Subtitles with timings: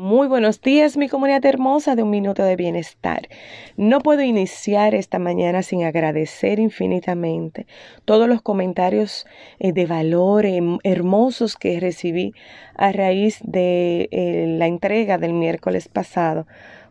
[0.00, 3.28] Muy buenos días, mi comunidad hermosa de un minuto de bienestar.
[3.76, 7.66] No puedo iniciar esta mañana sin agradecer infinitamente
[8.04, 9.26] todos los comentarios
[9.58, 12.32] eh, de valor em, hermosos que recibí
[12.76, 16.46] a raíz de eh, la entrega del miércoles pasado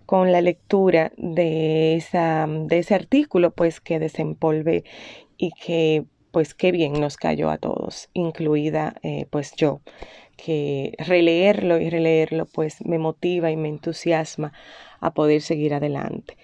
[0.05, 4.83] con la lectura de, esa, de ese artículo pues que desempolvé
[5.37, 9.79] y que pues qué bien nos cayó a todos, incluida eh, pues yo
[10.37, 14.53] que releerlo y releerlo pues me motiva y me entusiasma
[15.01, 16.37] a poder seguir adelante.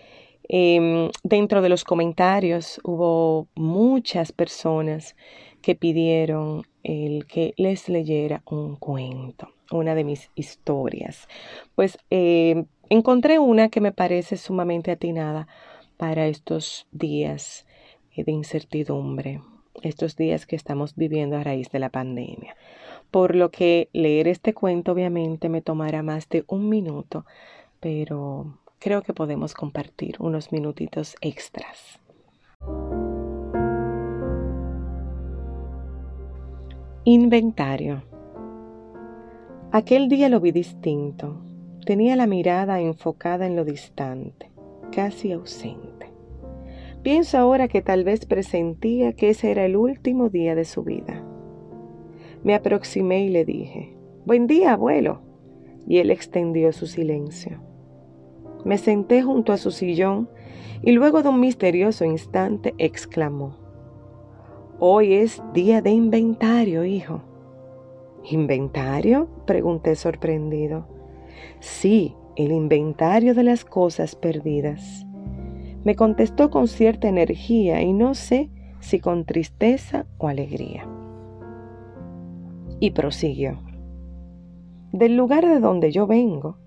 [0.49, 5.15] Em, dentro de los comentarios hubo muchas personas
[5.61, 11.29] que pidieron el que les leyera un cuento, una de mis historias.
[11.75, 15.47] Pues em, encontré una que me parece sumamente atinada
[15.95, 17.65] para estos días
[18.17, 19.41] de incertidumbre,
[19.81, 22.55] estos días que estamos viviendo a raíz de la pandemia
[23.13, 27.27] por lo que leer este cuento obviamente me tomará más de un minuto,
[27.79, 31.99] pero creo que podemos compartir unos minutitos extras.
[37.03, 38.01] Inventario.
[39.71, 41.39] Aquel día lo vi distinto.
[41.85, 44.49] Tenía la mirada enfocada en lo distante,
[44.91, 46.11] casi ausente.
[47.03, 51.23] Pienso ahora que tal vez presentía que ese era el último día de su vida.
[52.43, 55.21] Me aproximé y le dije, Buen día, abuelo.
[55.87, 57.61] Y él extendió su silencio.
[58.65, 60.29] Me senté junto a su sillón
[60.81, 63.57] y luego de un misterioso instante exclamó,
[64.79, 67.21] Hoy es día de inventario, hijo.
[68.29, 69.29] ¿Inventario?
[69.45, 70.87] pregunté sorprendido.
[71.61, 75.05] Sí, el inventario de las cosas perdidas.
[75.85, 78.49] Me contestó con cierta energía y no sé
[78.79, 80.87] si con tristeza o alegría
[82.83, 83.61] y prosiguió.
[84.91, 86.57] Del lugar de donde yo vengo,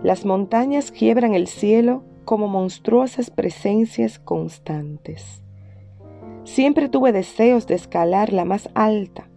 [0.00, 5.42] las montañas quiebran el cielo como monstruosas presencias constantes.
[6.44, 9.28] Siempre tuve deseos de escalar la más alta,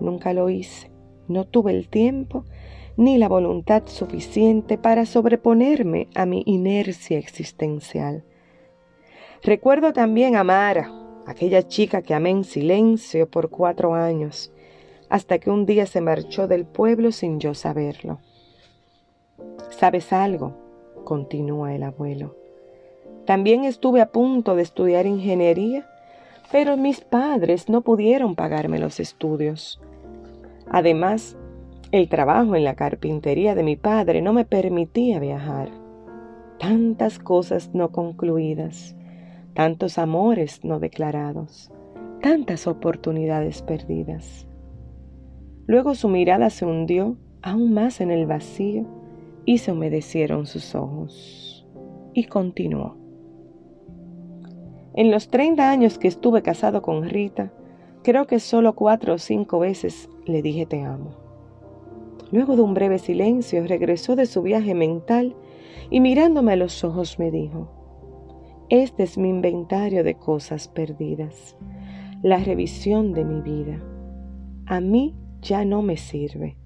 [0.00, 0.90] nunca lo hice,
[1.28, 2.44] no tuve el tiempo
[2.96, 8.24] ni la voluntad suficiente para sobreponerme a mi inercia existencial.
[9.44, 10.90] Recuerdo también a Mara,
[11.28, 14.52] aquella chica que amé en silencio por cuatro años,
[15.10, 18.20] hasta que un día se marchó del pueblo sin yo saberlo.
[19.70, 20.54] ¿Sabes algo?
[21.04, 22.36] continúa el abuelo.
[23.26, 25.88] También estuve a punto de estudiar ingeniería,
[26.52, 29.80] pero mis padres no pudieron pagarme los estudios.
[30.70, 31.36] Además,
[31.90, 35.70] el trabajo en la carpintería de mi padre no me permitía viajar.
[36.58, 38.94] Tantas cosas no concluidas,
[39.54, 41.72] tantos amores no declarados,
[42.20, 44.46] tantas oportunidades perdidas.
[45.70, 48.86] Luego su mirada se hundió aún más en el vacío
[49.44, 51.64] y se humedecieron sus ojos.
[52.12, 52.96] Y continuó.
[54.94, 57.52] En los 30 años que estuve casado con Rita,
[58.02, 61.12] creo que solo cuatro o cinco veces le dije te amo.
[62.32, 65.36] Luego de un breve silencio regresó de su viaje mental
[65.88, 67.70] y mirándome a los ojos me dijo,
[68.70, 71.56] este es mi inventario de cosas perdidas,
[72.24, 73.80] la revisión de mi vida.
[74.66, 76.56] A mí ya no me sirve.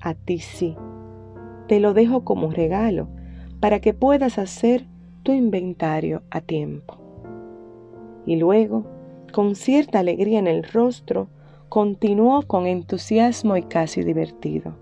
[0.00, 0.76] A ti sí.
[1.68, 3.08] Te lo dejo como regalo
[3.60, 4.86] para que puedas hacer
[5.22, 6.98] tu inventario a tiempo.
[8.26, 8.84] Y luego,
[9.32, 11.28] con cierta alegría en el rostro,
[11.68, 14.74] continuó con entusiasmo y casi divertido.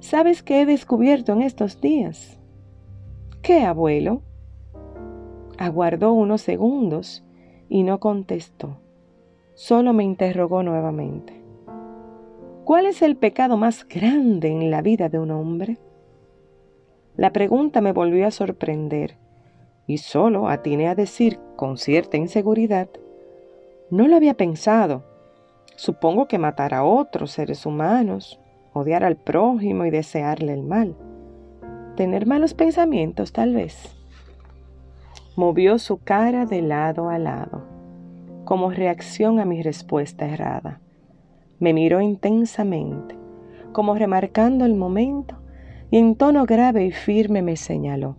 [0.00, 2.38] ¿Sabes qué he descubierto en estos días?
[3.42, 4.22] ¿Qué, abuelo?
[5.58, 7.24] Aguardó unos segundos
[7.68, 8.78] y no contestó.
[9.54, 11.39] Solo me interrogó nuevamente.
[12.70, 15.78] ¿Cuál es el pecado más grande en la vida de un hombre?
[17.16, 19.16] La pregunta me volvió a sorprender
[19.88, 22.88] y solo atiné a decir con cierta inseguridad,
[23.90, 25.02] no lo había pensado.
[25.74, 28.38] Supongo que matar a otros seres humanos,
[28.72, 30.94] odiar al prójimo y desearle el mal.
[31.96, 33.96] Tener malos pensamientos tal vez.
[35.34, 37.64] Movió su cara de lado a lado,
[38.44, 40.80] como reacción a mi respuesta errada
[41.60, 43.16] Me miró intensamente,
[43.72, 45.36] como remarcando el momento,
[45.90, 48.16] y en tono grave y firme me señaló.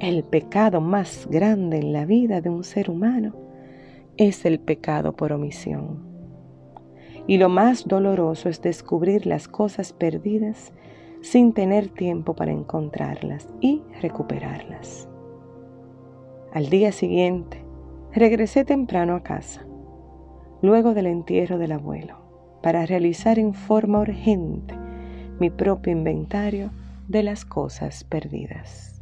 [0.00, 3.34] El pecado más grande en la vida de un ser humano
[4.16, 6.00] es el pecado por omisión.
[7.26, 10.72] Y lo más doloroso es descubrir las cosas perdidas
[11.22, 15.08] sin tener tiempo para encontrarlas y recuperarlas.
[16.52, 17.64] Al día siguiente,
[18.12, 19.64] regresé temprano a casa,
[20.62, 22.16] luego del entierro del abuelo,
[22.62, 24.74] para realizar en forma urgente
[25.38, 26.70] mi propio inventario
[27.08, 29.01] de las cosas perdidas.